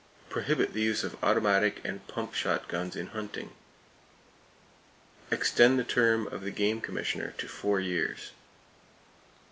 [0.31, 3.51] Prohibit the use of automatic and pump shot guns in hunting.
[5.29, 8.31] Extend the term of the game commissioner to four years.